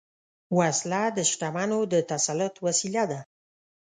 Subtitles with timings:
[0.57, 3.19] وسله د شتمنو د تسلط وسیله ده